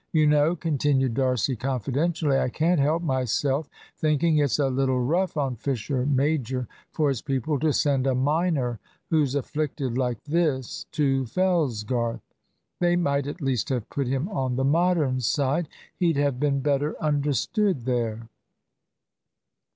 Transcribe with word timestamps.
You 0.13 0.25
know," 0.25 0.55
continued 0.55 1.13
D'Arcy 1.13 1.55
confidentially, 1.55 2.35
"I 2.39 2.49
can't 2.49 2.79
help 2.79 3.03
myself 3.03 3.69
thinking 3.99 4.39
it's 4.39 4.57
a 4.57 4.67
little 4.67 4.99
rough 4.99 5.37
on 5.37 5.55
Fisher 5.55 6.07
major 6.07 6.67
for 6.91 7.09
his 7.09 7.21
people 7.21 7.59
to 7.59 7.71
send 7.71 8.07
a 8.07 8.15
minor 8.15 8.79
who's 9.11 9.35
afflicted 9.35 9.99
like 9.99 10.23
this 10.23 10.87
to 10.93 11.25
Fellsgarth. 11.27 12.23
They 12.79 12.95
might 12.95 13.27
at 13.27 13.41
least 13.41 13.69
have 13.69 13.91
put 13.91 14.07
him 14.07 14.27
on 14.29 14.55
the 14.55 14.65
Modern 14.65 15.19
side. 15.19 15.69
He'd 15.99 16.17
have 16.17 16.39
been 16.39 16.61
better 16.61 16.99
understood 16.99 17.85
there." 17.85 18.27